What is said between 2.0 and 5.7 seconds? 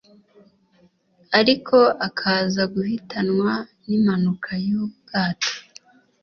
akaza guhitanwa n'impanuka y'ubwato